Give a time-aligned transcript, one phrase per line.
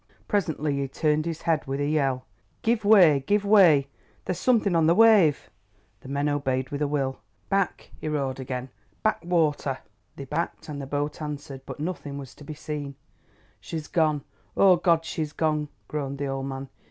[0.27, 2.25] Presently he turned his head with a yell.
[2.63, 3.85] "Give way—give way!
[4.25, 5.51] there's something on the wave."
[5.99, 7.19] The men obeyed with a will.
[7.49, 9.77] "Back," he roared again—"back water!"
[10.15, 12.95] They backed, and the boat answered, but nothing was to be seen.
[13.59, 14.23] "She's gone!
[14.57, 16.69] Oh, Goad, she's gone!" groaned the old man.